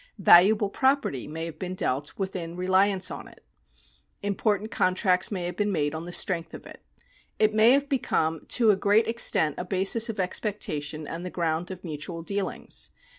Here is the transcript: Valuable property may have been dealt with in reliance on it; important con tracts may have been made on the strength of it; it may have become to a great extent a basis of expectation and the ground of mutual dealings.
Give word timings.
Valuable 0.17 0.71
property 0.71 1.27
may 1.27 1.45
have 1.45 1.59
been 1.59 1.75
dealt 1.75 2.17
with 2.17 2.35
in 2.35 2.55
reliance 2.55 3.11
on 3.11 3.27
it; 3.27 3.45
important 4.23 4.71
con 4.71 4.95
tracts 4.95 5.31
may 5.31 5.43
have 5.43 5.55
been 5.55 5.71
made 5.71 5.93
on 5.93 6.05
the 6.05 6.11
strength 6.11 6.55
of 6.55 6.65
it; 6.65 6.81
it 7.37 7.53
may 7.53 7.69
have 7.69 7.87
become 7.87 8.43
to 8.47 8.71
a 8.71 8.75
great 8.75 9.07
extent 9.07 9.53
a 9.59 9.63
basis 9.63 10.09
of 10.09 10.19
expectation 10.19 11.05
and 11.07 11.23
the 11.23 11.29
ground 11.29 11.69
of 11.69 11.83
mutual 11.83 12.23
dealings. 12.23 12.89